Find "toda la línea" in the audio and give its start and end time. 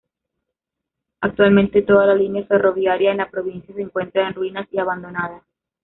1.83-2.43